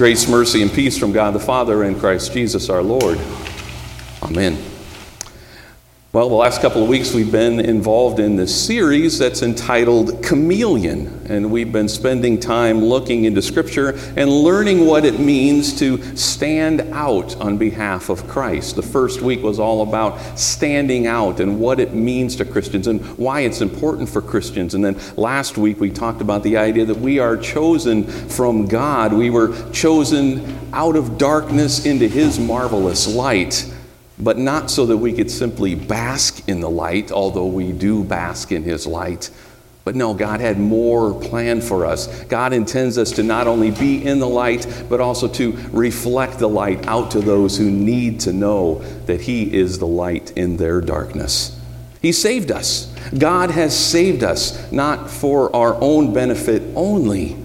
[0.00, 3.18] Grace, mercy, and peace from God the Father and Christ Jesus our Lord.
[4.22, 4.69] Amen.
[6.12, 11.06] Well, the last couple of weeks we've been involved in this series that's entitled Chameleon,
[11.28, 16.80] and we've been spending time looking into Scripture and learning what it means to stand
[16.92, 18.74] out on behalf of Christ.
[18.74, 23.00] The first week was all about standing out and what it means to Christians and
[23.16, 24.74] why it's important for Christians.
[24.74, 29.12] And then last week we talked about the idea that we are chosen from God,
[29.12, 33.72] we were chosen out of darkness into His marvelous light
[34.20, 38.52] but not so that we could simply bask in the light, although we do bask
[38.52, 39.30] in His light.
[39.82, 42.24] But no, God had more planned for us.
[42.24, 46.48] God intends us to not only be in the light, but also to reflect the
[46.48, 50.80] light out to those who need to know that He is the light in their
[50.80, 51.58] darkness.
[52.02, 52.92] He saved us.
[53.16, 57.36] God has saved us, not for our own benefit only,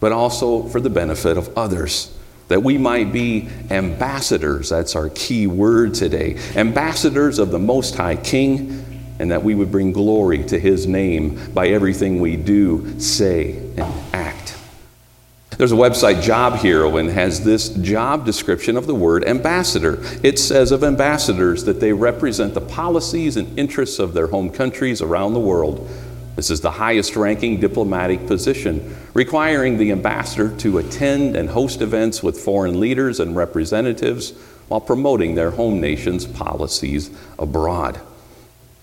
[0.00, 2.13] but also for the benefit of others
[2.48, 4.68] that we might be ambassadors.
[4.68, 6.38] That's our key word today.
[6.56, 8.84] Ambassadors of the Most High King,
[9.18, 13.94] and that we would bring glory to His name by everything we do, say, and
[14.12, 14.56] act.
[15.56, 20.00] There's a website, Job Hero, and has this job description of the word ambassador.
[20.24, 25.00] It says of ambassadors that they represent the policies and interests of their home countries
[25.00, 25.88] around the world
[26.36, 32.22] this is the highest ranking diplomatic position, requiring the ambassador to attend and host events
[32.22, 34.32] with foreign leaders and representatives
[34.68, 38.00] while promoting their home nation's policies abroad.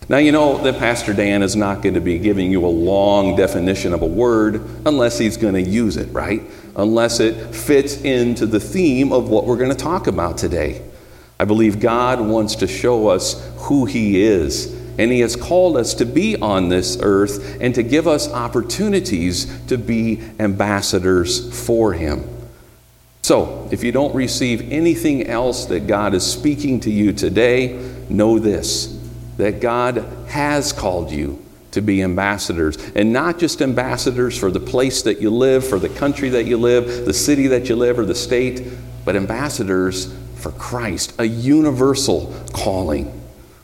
[0.08, 3.36] Now, you know that Pastor Dan is not going to be giving you a long
[3.36, 6.42] definition of a word unless he's going to use it, right?
[6.76, 10.82] Unless it fits into the theme of what we're going to talk about today.
[11.40, 15.94] I believe God wants to show us who He is and He has called us
[15.95, 22.28] to be on this earth and to give us opportunities to be ambassadors for Him.
[23.23, 28.39] So, if you don't receive anything else that God is speaking to you today, know
[28.39, 28.97] this
[29.38, 32.78] that God has called you to be ambassadors.
[32.96, 36.57] And not just ambassadors for the place that you live, for the country that you
[36.57, 38.68] live, the city that you live, or the state,
[39.06, 43.21] but ambassadors for Christ, a universal calling.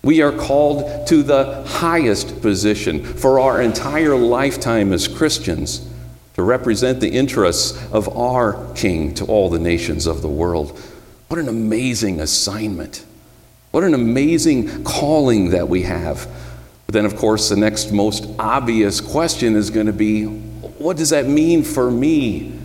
[0.08, 5.86] We are called to the highest position for our entire lifetime as Christians
[6.36, 10.80] to represent the interests of our King to all the nations of the world.
[11.28, 13.04] What an amazing assignment!
[13.72, 16.26] What an amazing calling that we have.
[16.86, 21.10] But then, of course, the next most obvious question is going to be what does
[21.10, 22.58] that mean for me?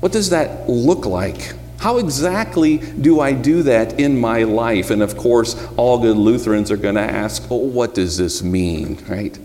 [0.00, 1.54] What does that look like?
[1.80, 4.90] How exactly do I do that in my life?
[4.90, 9.38] And of course, all good Lutherans are going to ask, what does this mean, right?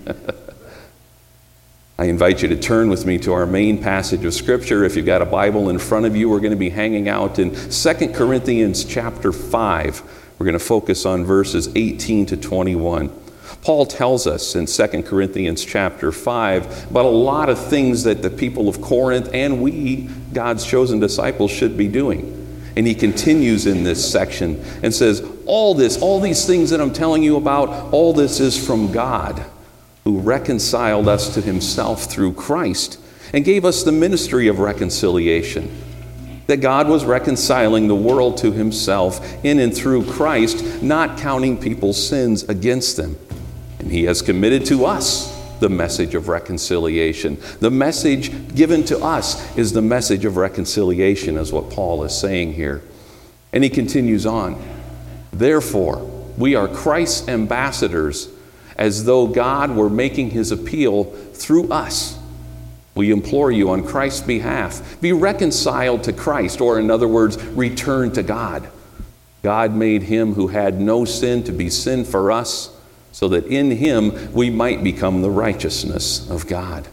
[1.97, 4.83] I invite you to turn with me to our main passage of Scripture.
[4.83, 7.39] If you've got a Bible in front of you, we're going to be hanging out
[7.39, 10.01] in 2 Corinthians chapter 5.
[10.37, 13.24] We're going to focus on verses 18 to 21.
[13.61, 18.29] Paul tells us in 2 Corinthians chapter 5 about a lot of things that the
[18.29, 22.41] people of Corinth and we, God's chosen disciples, should be doing.
[22.75, 26.91] And he continues in this section and says, All this, all these things that I'm
[26.91, 29.45] telling you about, all this is from God
[30.03, 32.99] who reconciled us to himself through Christ
[33.33, 35.81] and gave us the ministry of reconciliation.
[36.47, 42.07] That God was reconciling the world to himself in and through Christ, not counting people's
[42.07, 43.17] sins against them.
[43.85, 47.37] And he has committed to us the message of reconciliation.
[47.59, 52.53] The message given to us is the message of reconciliation, is what Paul is saying
[52.53, 52.81] here.
[53.53, 54.59] And he continues on.
[55.31, 55.97] Therefore,
[56.35, 58.27] we are Christ's ambassadors
[58.75, 62.17] as though God were making his appeal through us.
[62.95, 68.11] We implore you on Christ's behalf be reconciled to Christ, or in other words, return
[68.13, 68.67] to God.
[69.43, 72.74] God made him who had no sin to be sin for us
[73.15, 76.85] so that in him we might become the righteousness of God.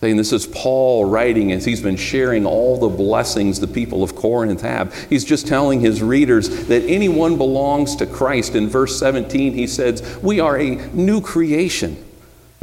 [0.00, 4.16] Saying this is Paul writing as he's been sharing all the blessings the people of
[4.16, 4.92] Corinth have.
[5.08, 8.56] He's just telling his readers that anyone belongs to Christ.
[8.56, 11.96] In verse 17, he says, We are a new creation.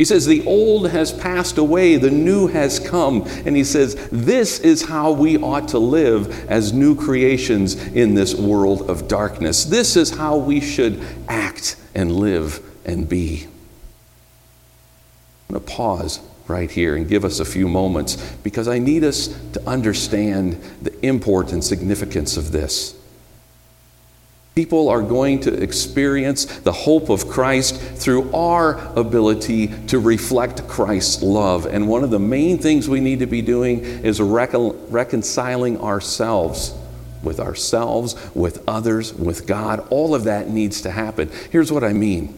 [0.02, 3.22] He says, The old has passed away, the new has come.
[3.46, 8.34] And he says, This is how we ought to live as new creations in this
[8.34, 9.64] world of darkness.
[9.64, 13.46] This is how we should act and live and be.
[15.48, 19.04] I'm going to pause right here and give us a few moments because I need
[19.04, 22.96] us to understand the import and significance of this.
[24.54, 31.24] People are going to experience the hope of Christ through our ability to reflect Christ's
[31.24, 31.66] love.
[31.66, 36.74] And one of the main things we need to be doing is recon- reconciling ourselves
[37.24, 39.86] with ourselves, with others, with God.
[39.90, 41.30] All of that needs to happen.
[41.52, 42.38] Here's what I mean.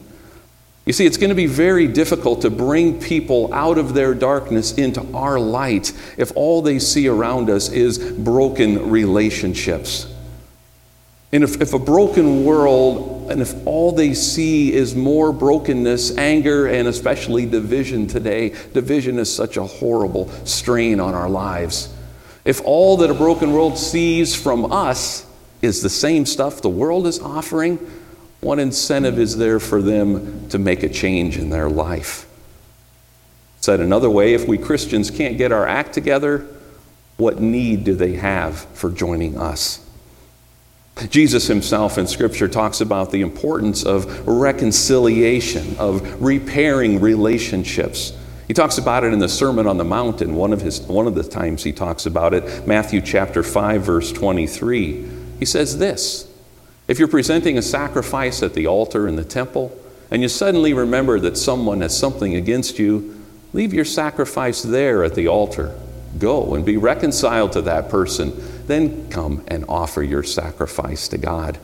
[0.86, 4.74] You see, it's going to be very difficult to bring people out of their darkness
[4.74, 10.13] into our light if all they see around us is broken relationships.
[11.34, 16.68] And if, if a broken world, and if all they see is more brokenness, anger,
[16.68, 21.92] and especially division today, division is such a horrible strain on our lives.
[22.46, 25.26] If all that a broken world sees from us
[25.64, 27.80] is the same stuff the world is offering,
[28.42, 32.28] what incentive is there for them to make a change in their life?
[33.60, 36.46] Said another way, if we Christians can't get our act together,
[37.18, 39.83] what need do they have for joining us?
[41.10, 48.14] Jesus himself in Scripture talks about the importance of reconciliation, of repairing relationships.
[48.48, 50.36] He talks about it in the Sermon on the Mountain.
[50.36, 54.12] One of, his, one of the times he talks about it, Matthew chapter 5, verse
[54.12, 55.10] 23.
[55.40, 56.30] He says this
[56.88, 59.78] If you're presenting a sacrifice at the altar in the temple,
[60.12, 63.20] and you suddenly remember that someone has something against you,
[63.52, 65.76] leave your sacrifice there at the altar.
[66.20, 71.58] Go and be reconciled to that person then come and offer your sacrifice to God.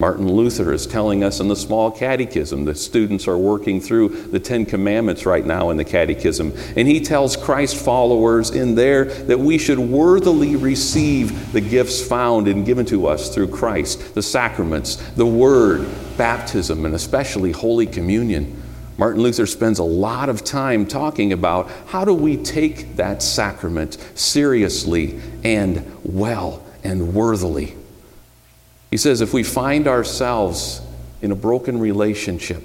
[0.00, 4.40] Martin Luther is telling us in the small catechism, the students are working through the
[4.40, 9.38] Ten Commandments right now in the catechism, and he tells Christ followers in there that
[9.38, 14.96] we should worthily receive the gifts found and given to us through Christ, the sacraments,
[15.12, 15.88] the Word,
[16.18, 18.63] baptism, and especially Holy Communion.
[18.96, 23.94] Martin Luther spends a lot of time talking about how do we take that sacrament
[24.14, 27.74] seriously and well and worthily.
[28.90, 30.80] He says if we find ourselves
[31.20, 32.62] in a broken relationship,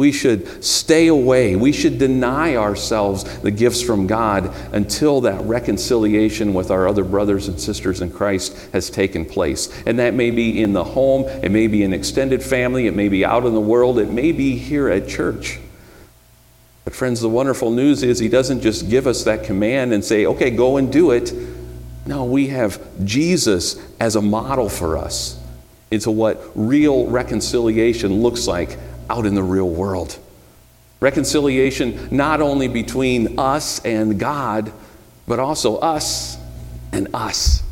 [0.00, 1.54] we should stay away.
[1.56, 7.48] We should deny ourselves the gifts from God until that reconciliation with our other brothers
[7.48, 9.68] and sisters in Christ has taken place.
[9.84, 13.10] And that may be in the home, it may be in extended family, it may
[13.10, 15.58] be out in the world, it may be here at church.
[16.86, 20.24] But, friends, the wonderful news is He doesn't just give us that command and say,
[20.24, 21.30] okay, go and do it.
[22.06, 25.38] No, we have Jesus as a model for us
[25.90, 28.78] into what real reconciliation looks like
[29.10, 30.18] out in the real world.
[31.00, 34.72] Reconciliation not only between us and God,
[35.26, 36.38] but also us
[36.92, 37.62] and us.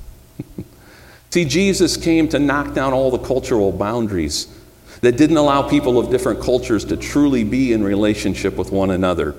[1.31, 4.49] See, Jesus came to knock down all the cultural boundaries
[5.03, 9.35] that didn't allow people of different cultures to truly be in relationship with one another.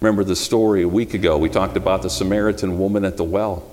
[0.00, 1.38] Remember the story a week ago?
[1.38, 3.70] We talked about the Samaritan woman at the well.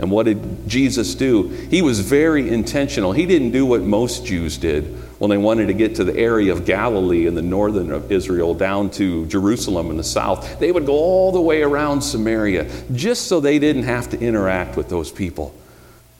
[0.00, 1.48] And what did Jesus do?
[1.48, 3.12] He was very intentional.
[3.12, 4.84] He didn't do what most Jews did
[5.18, 8.54] when they wanted to get to the area of Galilee in the northern of Israel
[8.54, 10.58] down to Jerusalem in the south.
[10.58, 14.74] They would go all the way around Samaria just so they didn't have to interact
[14.74, 15.54] with those people.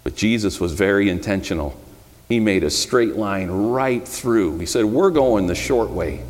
[0.04, 1.74] But Jesus was very intentional.
[2.28, 4.58] He made a straight line right through.
[4.58, 6.22] He said, We're going the short way.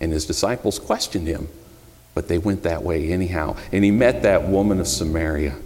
[0.00, 1.48] And his disciples questioned him,
[2.14, 3.56] but they went that way anyhow.
[3.72, 5.56] And he met that woman of Samaria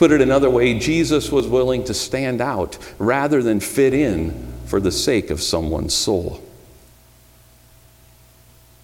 [0.00, 4.80] put it another way, Jesus was willing to stand out rather than fit in for
[4.80, 6.42] the sake of someone's soul.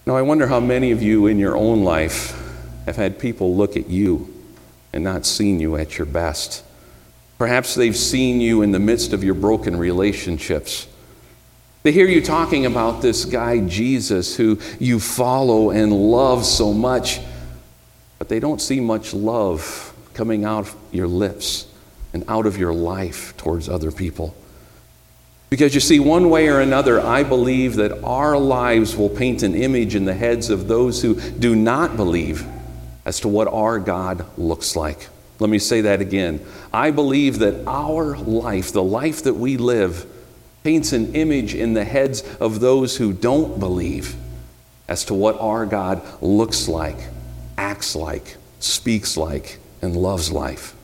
[0.04, 2.38] Now, I wonder how many of you in your own life
[2.84, 4.30] have had people look at you
[4.92, 6.62] and not seen you at your best.
[7.38, 10.86] Perhaps they've seen you in the midst of your broken relationships.
[11.82, 17.20] They hear you talking about this guy, Jesus, who you follow and love so much,
[18.18, 19.85] but they don't see much love
[20.16, 21.66] coming out of your lips
[22.14, 24.34] and out of your life towards other people.
[25.50, 29.54] Because you see, one way or another, I believe that our lives will paint an
[29.54, 32.46] image in the heads of those who do not believe
[33.04, 35.08] as to what our God looks like.
[35.38, 36.44] Let me say that again.
[36.72, 40.06] I believe that our life, the life that we live,
[40.64, 44.16] paints an image in the heads of those who don't believe
[44.88, 46.96] as to what our God looks like,
[47.58, 50.74] acts like, speaks like, and loves life.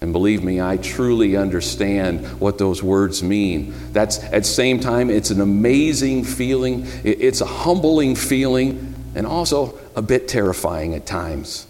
[0.00, 3.74] And believe me, I truly understand what those words mean.
[3.92, 9.78] That's at the same time, it's an amazing feeling, it's a humbling feeling, and also
[9.96, 11.66] a bit terrifying at times.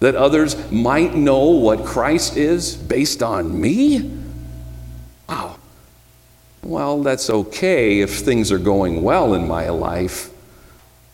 [0.00, 4.20] That others might know what Christ is based on me?
[5.26, 5.56] Wow.
[6.62, 10.28] Well, that's okay if things are going well in my life,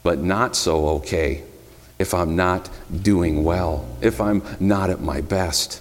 [0.03, 1.45] but not so okay
[1.99, 2.69] if I'm not
[3.03, 5.81] doing well, if I'm not at my best.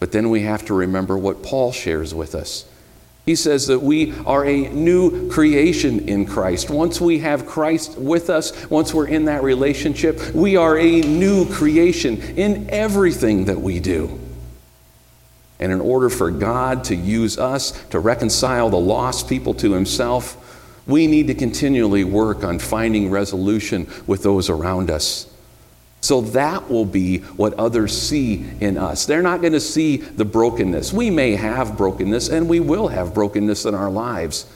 [0.00, 2.66] But then we have to remember what Paul shares with us.
[3.24, 6.70] He says that we are a new creation in Christ.
[6.70, 11.48] Once we have Christ with us, once we're in that relationship, we are a new
[11.48, 14.18] creation in everything that we do.
[15.60, 20.51] And in order for God to use us to reconcile the lost people to Himself,
[20.86, 25.28] we need to continually work on finding resolution with those around us.
[26.00, 29.06] So that will be what others see in us.
[29.06, 30.92] They're not going to see the brokenness.
[30.92, 34.46] We may have brokenness, and we will have brokenness in our lives.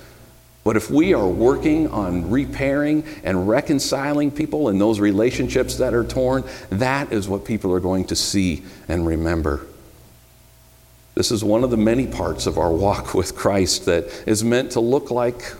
[0.64, 6.02] But if we are working on repairing and reconciling people in those relationships that are
[6.02, 9.64] torn, that is what people are going to see and remember.
[11.14, 14.73] This is one of the many parts of our walk with Christ that is meant
[14.73, 15.54] to look like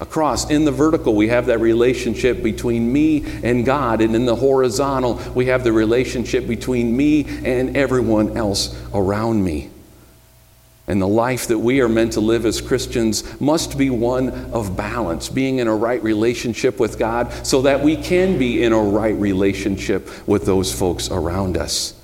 [0.00, 0.50] a cross.
[0.50, 5.20] In the vertical, we have that relationship between me and God, and in the horizontal,
[5.34, 9.70] we have the relationship between me and everyone else around me.
[10.86, 14.76] And the life that we are meant to live as Christians must be one of
[14.76, 18.82] balance, being in a right relationship with God so that we can be in a
[18.82, 21.94] right relationship with those folks around us.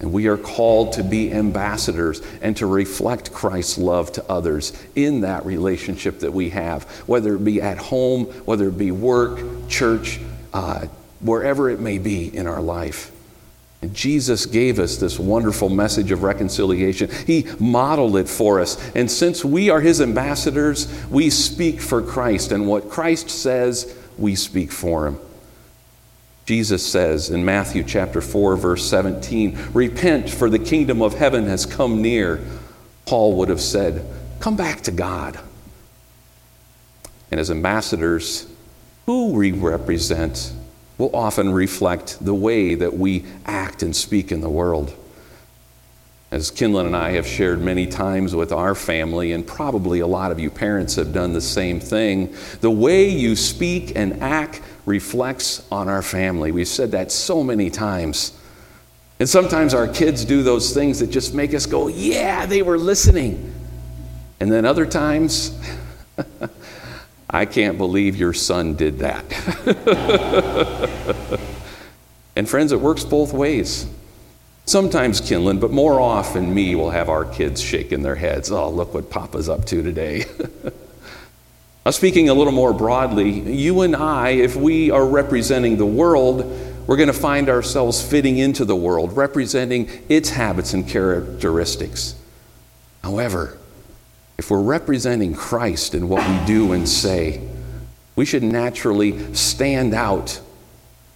[0.00, 5.20] And we are called to be ambassadors and to reflect Christ's love to others in
[5.20, 10.18] that relationship that we have, whether it be at home, whether it be work, church,
[10.54, 10.86] uh,
[11.20, 13.12] wherever it may be in our life.
[13.82, 17.10] And Jesus gave us this wonderful message of reconciliation.
[17.26, 18.78] He modeled it for us.
[18.94, 22.52] And since we are his ambassadors, we speak for Christ.
[22.52, 25.18] And what Christ says, we speak for him.
[26.50, 31.64] Jesus says in Matthew chapter 4 verse 17, "Repent for the kingdom of heaven has
[31.64, 32.40] come near."
[33.06, 34.04] Paul would have said,
[34.40, 35.38] "Come back to God."
[37.30, 38.46] And as ambassadors,
[39.06, 40.50] who we represent
[40.98, 44.90] will often reflect the way that we act and speak in the world.
[46.32, 50.32] As Kinlan and I have shared many times with our family, and probably a lot
[50.32, 52.30] of you parents have done the same thing,
[52.60, 56.52] the way you speak and act reflects on our family.
[56.52, 58.36] We've said that so many times.
[59.20, 62.78] And sometimes our kids do those things that just make us go, yeah, they were
[62.78, 63.54] listening.
[64.40, 65.58] And then other times,
[67.30, 69.24] I can't believe your son did that.
[72.36, 73.86] and friends, it works both ways.
[74.64, 78.50] Sometimes Kinlan, but more often me will have our kids shaking their heads.
[78.50, 80.24] Oh, look what Papa's up to today.
[81.84, 86.44] Now, speaking a little more broadly, you and I, if we are representing the world,
[86.86, 92.16] we're going to find ourselves fitting into the world, representing its habits and characteristics.
[93.02, 93.56] However,
[94.36, 97.48] if we're representing Christ in what we do and say,
[98.14, 100.38] we should naturally stand out.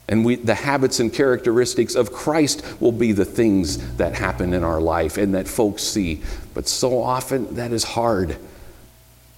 [0.08, 4.64] And we, the habits and characteristics of Christ will be the things that happen in
[4.64, 6.22] our life and that folks see.
[6.54, 8.38] But so often that is hard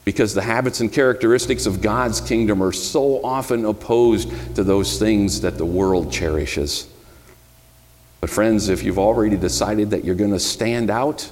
[0.06, 5.40] because the habits and characteristics of God's kingdom are so often opposed to those things
[5.40, 6.88] that the world cherishes.
[8.20, 11.28] But, friends, if you've already decided that you're going to stand out,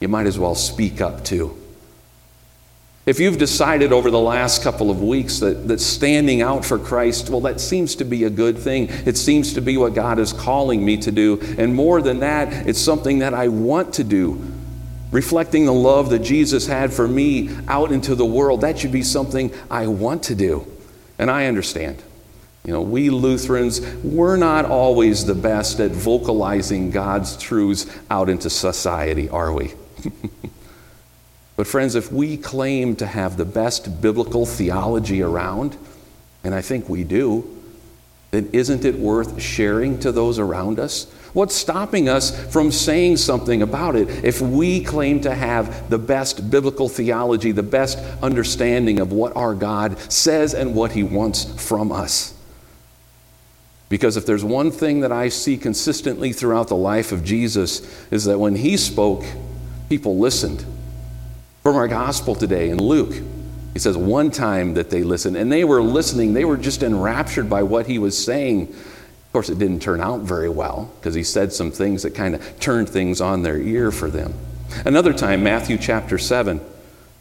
[0.00, 1.56] you might as well speak up too.
[3.06, 7.30] If you've decided over the last couple of weeks that, that standing out for Christ,
[7.30, 8.88] well, that seems to be a good thing.
[9.06, 11.38] It seems to be what God is calling me to do.
[11.58, 14.42] And more than that, it's something that I want to do
[15.14, 18.62] reflecting the love that Jesus had for me out into the world.
[18.62, 20.66] That should be something I want to do.
[21.20, 22.02] And I understand.
[22.64, 28.50] You know, we Lutherans, we're not always the best at vocalizing God's truths out into
[28.50, 29.74] society, are we?
[31.56, 35.76] but, friends, if we claim to have the best biblical theology around,
[36.42, 37.48] and I think we do,
[38.32, 41.06] then isn't it worth sharing to those around us?
[41.34, 46.48] What's stopping us from saying something about it if we claim to have the best
[46.48, 51.90] biblical theology, the best understanding of what our God says and what He wants from
[51.90, 52.32] us?
[53.88, 58.24] Because if there's one thing that I see consistently throughout the life of Jesus, is
[58.24, 59.24] that when He spoke,
[59.88, 60.64] people listened.
[61.64, 63.14] From our gospel today in Luke,
[63.72, 67.50] he says one time that they listened, and they were listening, they were just enraptured
[67.50, 68.72] by what he was saying
[69.34, 72.60] course, it didn't turn out very well because he said some things that kind of
[72.60, 74.32] turned things on their ear for them.
[74.84, 76.60] Another time, Matthew chapter 7,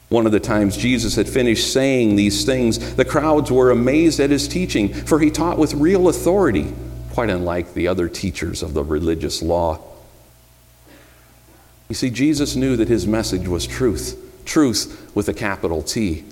[0.09, 4.29] one of the times Jesus had finished saying these things, the crowds were amazed at
[4.29, 6.71] his teaching, for he taught with real authority,
[7.13, 9.79] quite unlike the other teachers of the religious law.
[11.89, 16.25] You see, Jesus knew that his message was truth, truth with a capital T.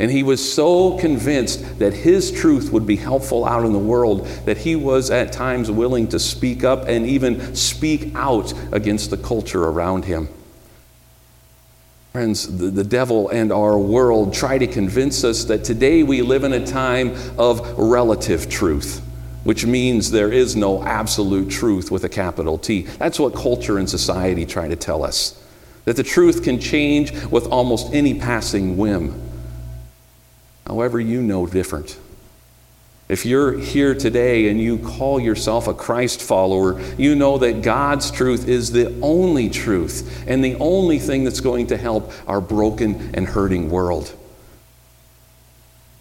[0.00, 4.26] And he was so convinced that his truth would be helpful out in the world
[4.46, 9.18] that he was at times willing to speak up and even speak out against the
[9.18, 10.30] culture around him.
[12.12, 16.44] Friends, the, the devil and our world try to convince us that today we live
[16.44, 19.02] in a time of relative truth,
[19.44, 22.82] which means there is no absolute truth with a capital T.
[22.98, 25.44] That's what culture and society try to tell us.
[25.84, 29.29] That the truth can change with almost any passing whim.
[30.70, 31.98] However, you know different.
[33.08, 38.12] If you're here today and you call yourself a Christ follower, you know that God's
[38.12, 43.10] truth is the only truth and the only thing that's going to help our broken
[43.14, 44.14] and hurting world.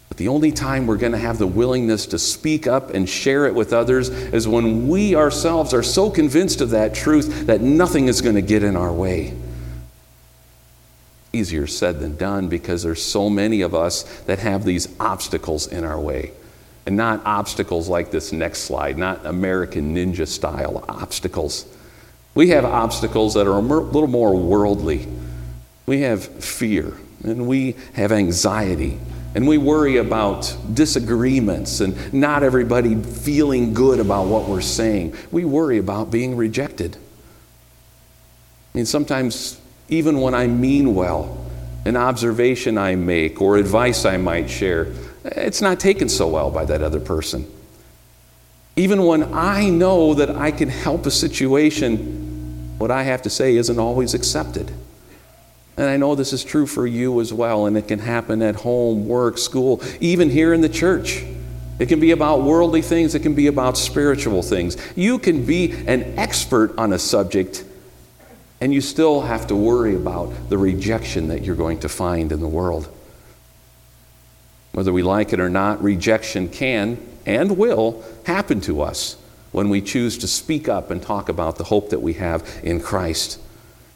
[0.10, 3.48] But the only time we're going to have the willingness to speak up and share
[3.48, 8.08] it with others is when we ourselves are so convinced of that truth that nothing
[8.08, 9.34] is going to get in our way
[11.34, 15.84] easier said than done because there's so many of us that have these obstacles in
[15.84, 16.32] our way.
[16.86, 21.66] And not obstacles like this next slide, not American ninja style obstacles.
[22.34, 25.08] We have obstacles that are a little more worldly.
[25.86, 26.94] We have fear
[27.24, 29.00] and we have anxiety
[29.36, 35.16] and we worry about disagreements and not everybody feeling good about what we're saying.
[35.32, 36.96] We worry about being rejected.
[38.74, 41.38] I mean, sometimes even when I mean well,
[41.86, 44.93] an observation I make or advice I might share,
[45.24, 47.46] it's not taken so well by that other person.
[48.75, 53.55] Even when I know that I can help a situation, what I have to say
[53.58, 54.72] isn't always accepted.
[55.75, 58.55] And I know this is true for you as well, and it can happen at
[58.55, 61.24] home, work, school, even here in the church.
[61.79, 64.75] It can be about worldly things, it can be about spiritual things.
[64.96, 67.63] You can be an expert on a subject
[68.62, 72.39] and you still have to worry about the rejection that you're going to find in
[72.39, 72.89] the world.
[74.72, 79.18] Whether we like it or not, rejection can and will happen to us
[79.51, 82.80] when we choose to speak up and talk about the hope that we have in
[82.80, 83.39] Christ.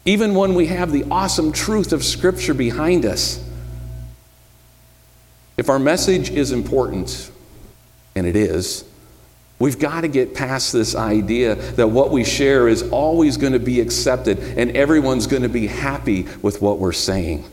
[0.04, 3.42] Even when we have the awesome truth of Scripture behind us.
[5.56, 7.30] If our message is important,
[8.14, 8.84] and it is,
[9.64, 13.58] We've got to get past this idea that what we share is always going to
[13.58, 17.46] be accepted and everyone's going to be happy with what we're saying.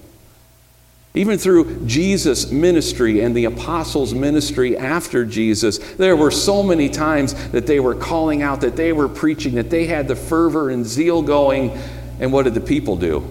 [1.13, 7.33] Even through Jesus' ministry and the apostles' ministry after Jesus, there were so many times
[7.51, 10.85] that they were calling out, that they were preaching, that they had the fervor and
[10.85, 11.79] zeal going.
[12.19, 13.25] And what did the people do?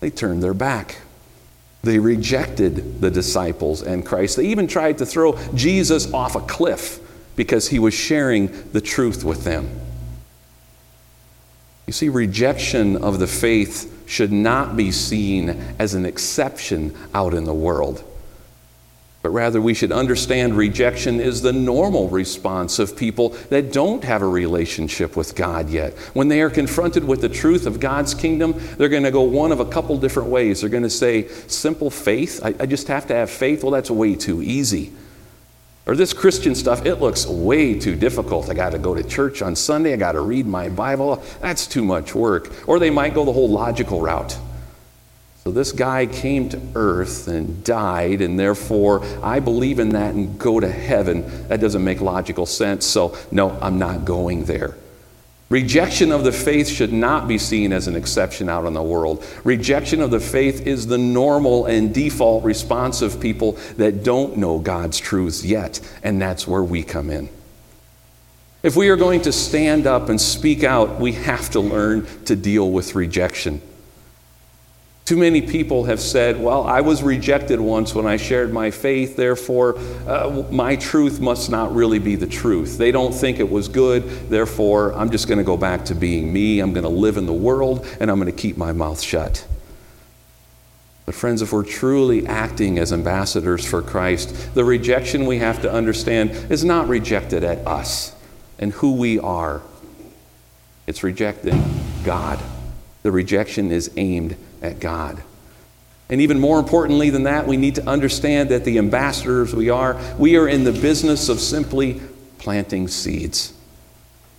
[0.00, 1.02] They turned their back.
[1.82, 4.38] They rejected the disciples and Christ.
[4.38, 7.02] They even tried to throw Jesus off a cliff
[7.36, 9.68] because he was sharing the truth with them.
[11.86, 17.44] You see, rejection of the faith should not be seen as an exception out in
[17.44, 18.02] the world,
[19.22, 24.22] but rather we should understand rejection is the normal response of people that don't have
[24.22, 25.94] a relationship with God yet.
[26.14, 29.52] When they are confronted with the truth of God's kingdom, they're going to go one
[29.52, 30.60] of a couple different ways.
[30.60, 33.62] They're going to say, simple faith, I, I just have to have faith.
[33.62, 34.92] Well, that's way too easy.
[35.86, 38.48] Or this Christian stuff, it looks way too difficult.
[38.48, 41.22] I got to go to church on Sunday, I got to read my Bible.
[41.40, 42.50] That's too much work.
[42.66, 44.38] Or they might go the whole logical route.
[45.44, 50.38] So this guy came to earth and died, and therefore I believe in that and
[50.38, 51.48] go to heaven.
[51.48, 54.74] That doesn't make logical sense, so no, I'm not going there.
[55.54, 59.24] Rejection of the faith should not be seen as an exception out in the world.
[59.44, 64.58] Rejection of the faith is the normal and default response of people that don't know
[64.58, 67.28] God's truths yet, and that's where we come in.
[68.64, 72.34] If we are going to stand up and speak out, we have to learn to
[72.34, 73.62] deal with rejection.
[75.04, 79.16] Too many people have said, Well, I was rejected once when I shared my faith,
[79.16, 82.78] therefore, uh, my truth must not really be the truth.
[82.78, 86.32] They don't think it was good, therefore, I'm just going to go back to being
[86.32, 86.60] me.
[86.60, 89.46] I'm going to live in the world, and I'm going to keep my mouth shut.
[91.04, 95.70] But, friends, if we're truly acting as ambassadors for Christ, the rejection we have to
[95.70, 98.14] understand is not rejected at us
[98.58, 99.60] and who we are,
[100.86, 101.62] it's rejecting
[102.04, 102.40] God.
[103.02, 105.22] The rejection is aimed at God.
[106.08, 110.00] And even more importantly than that, we need to understand that the ambassadors we are,
[110.18, 112.00] we are in the business of simply
[112.38, 113.52] planting seeds.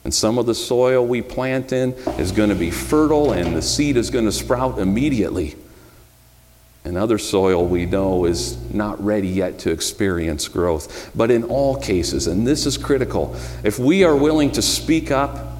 [0.03, 3.61] And some of the soil we plant in is going to be fertile and the
[3.61, 5.55] seed is going to sprout immediately.
[6.83, 11.09] And other soil we know is not ready yet to experience growth.
[11.15, 15.53] But in all cases, and this is critical, if we are willing to speak up,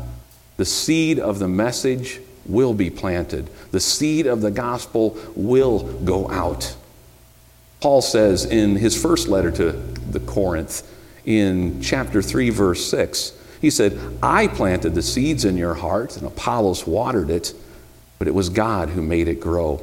[0.58, 3.50] the seed of the message will be planted.
[3.72, 6.76] The seed of the gospel will go out.
[7.82, 10.84] Paul says in his first letter to the Corinth
[11.26, 13.34] in chapter 3 verse 6.
[13.62, 17.54] He said, "I planted the seeds in your heart and Apollos watered it,
[18.20, 19.82] but it was God who made it grow."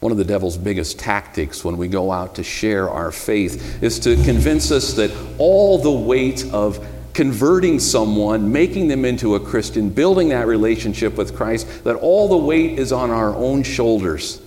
[0.00, 3.98] One of the devil's biggest tactics when we go out to share our faith is
[4.00, 6.78] to convince us that all the weight of
[7.18, 12.36] converting someone, making them into a Christian, building that relationship with Christ, that all the
[12.36, 14.40] weight is on our own shoulders.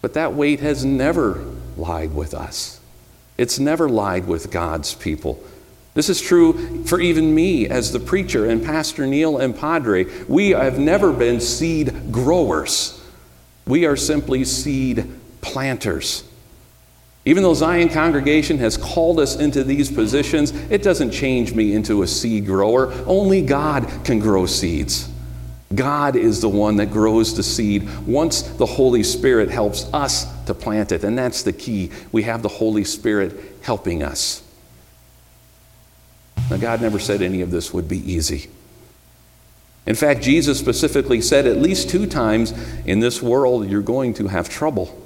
[0.00, 1.44] But that weight has never
[1.76, 2.78] lied with us.
[3.36, 5.42] It's never lied with God's people.
[5.94, 10.04] This is true for even me as the preacher and Pastor Neil and Padre.
[10.28, 13.04] We have never been seed growers.
[13.66, 16.22] We are simply seed planters.
[17.26, 22.02] Even though Zion Congregation has called us into these positions, it doesn't change me into
[22.02, 22.92] a seed grower.
[23.06, 25.08] Only God can grow seeds.
[25.74, 30.54] God is the one that grows the seed once the Holy Spirit helps us to
[30.54, 31.04] plant it.
[31.04, 31.92] And that's the key.
[32.10, 34.42] We have the Holy Spirit helping us.
[36.50, 38.50] Now, God never said any of this would be easy.
[39.86, 42.52] In fact, Jesus specifically said at least two times
[42.84, 45.00] in this world, you're going to have trouble.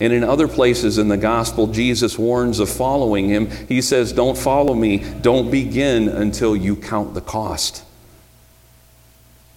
[0.00, 3.50] And in other places in the gospel, Jesus warns of following him.
[3.66, 7.84] He says, Don't follow me, don't begin until you count the cost.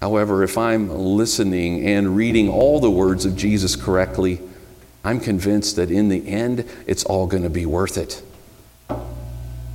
[0.01, 4.41] However, if I'm listening and reading all the words of Jesus correctly,
[5.03, 8.23] I'm convinced that in the end, it's all going to be worth it.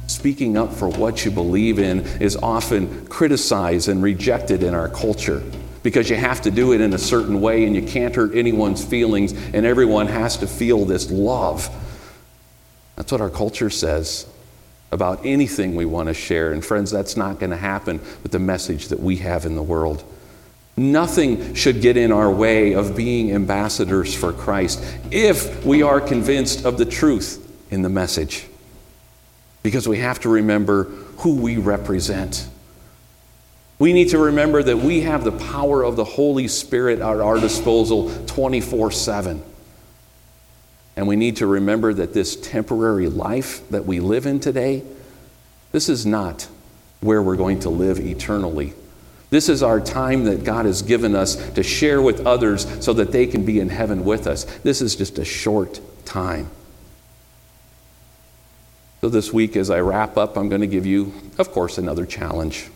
[0.08, 5.44] Speaking up for what you believe in is often criticized and rejected in our culture
[5.86, 8.84] because you have to do it in a certain way and you can't hurt anyone's
[8.84, 11.70] feelings and everyone has to feel this love.
[12.96, 14.26] That's what our culture says
[14.90, 16.52] about anything we want to share.
[16.52, 19.62] And friends, that's not going to happen with the message that we have in the
[19.62, 20.02] world.
[20.76, 26.64] Nothing should get in our way of being ambassadors for Christ if we are convinced
[26.64, 28.44] of the truth in the message
[29.62, 30.86] because we have to remember
[31.18, 32.48] who we represent.
[33.78, 37.38] We need to remember that we have the power of the Holy Spirit at our
[37.38, 39.42] disposal 24 7.
[40.96, 44.82] And we need to remember that this temporary life that we live in today,
[45.72, 46.48] this is not
[47.00, 48.72] where we're going to live eternally.
[49.28, 53.12] This is our time that God has given us to share with others so that
[53.12, 54.44] they can be in heaven with us.
[54.60, 56.48] This is just a short time.
[59.02, 62.06] So, this week, as I wrap up, I'm going to give you, of course, another
[62.06, 62.70] challenge.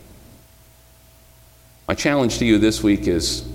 [1.87, 3.47] My challenge to you this week is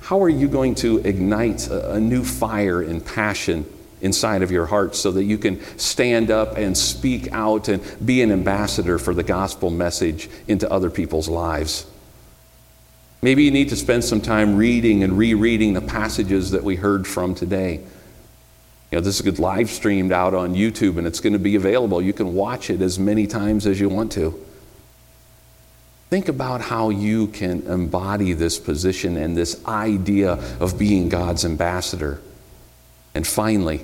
[0.00, 3.66] how are you going to ignite a, a new fire and passion
[4.00, 8.22] inside of your heart so that you can stand up and speak out and be
[8.22, 11.86] an ambassador for the gospel message into other people's lives?
[13.22, 17.06] Maybe you need to spend some time reading and rereading the passages that we heard
[17.06, 17.74] from today.
[18.90, 21.54] You know, this is good live streamed out on YouTube and it's going to be
[21.54, 22.02] available.
[22.02, 24.44] You can watch it as many times as you want to.
[26.12, 32.20] Think about how you can embody this position and this idea of being God's ambassador.
[33.14, 33.82] And finally,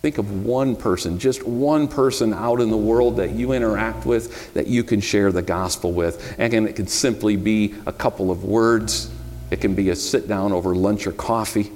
[0.00, 4.54] think of one person, just one person out in the world that you interact with
[4.54, 6.34] that you can share the gospel with.
[6.38, 9.10] And it can simply be a couple of words,
[9.50, 11.70] it can be a sit down over lunch or coffee.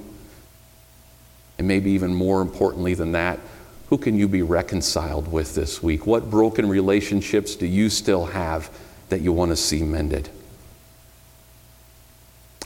[1.59, 3.37] And maybe even more importantly than that,
[3.89, 6.07] who can you be reconciled with this week?
[6.07, 8.71] What broken relationships do you still have
[9.09, 10.29] that you want to see mended?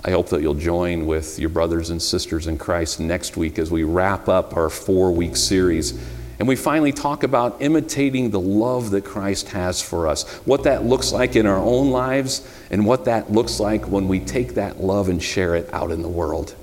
[0.04, 3.70] I hope that you'll join with your brothers and sisters in Christ next week as
[3.70, 5.92] we wrap up our four week series.
[6.40, 10.84] And we finally talk about imitating the love that Christ has for us, what that
[10.84, 14.82] looks like in our own lives, and what that looks like when we take that
[14.82, 16.56] love and share it out in the world.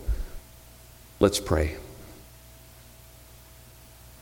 [1.20, 1.76] Let's pray.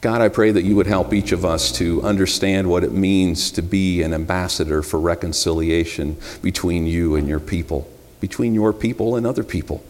[0.01, 3.51] God, I pray that you would help each of us to understand what it means
[3.53, 9.27] to be an ambassador for reconciliation between you and your people, between your people and
[9.27, 9.83] other people.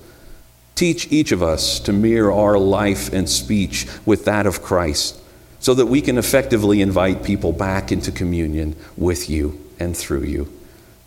[0.75, 5.21] Teach each of us to mirror our life and speech with that of Christ
[5.59, 10.53] so that we can effectively invite people back into communion with you and through you.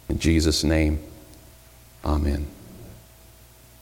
[0.10, 1.00] In Jesus' name,
[2.04, 2.48] amen.